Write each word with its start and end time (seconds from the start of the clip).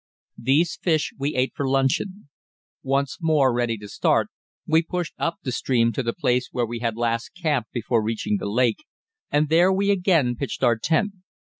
These 0.39 0.79
fish 0.81 1.13
we 1.19 1.35
ate 1.35 1.51
for 1.53 1.69
luncheon. 1.69 2.27
Once 2.81 3.19
more 3.21 3.53
ready 3.53 3.77
to 3.77 3.87
start, 3.87 4.29
we 4.65 4.81
pushed 4.81 5.13
up 5.19 5.35
the 5.43 5.51
stream 5.51 5.91
to 5.91 6.01
the 6.01 6.11
place 6.11 6.49
where 6.51 6.65
we 6.65 6.79
had 6.79 6.97
last 6.97 7.35
camped 7.39 7.71
before 7.71 8.01
reaching 8.01 8.37
the 8.37 8.49
lake, 8.49 8.83
and 9.29 9.47
there 9.47 9.71
we 9.71 9.91
again 9.91 10.35
pitched 10.35 10.63
our 10.63 10.79
tent. 10.79 11.11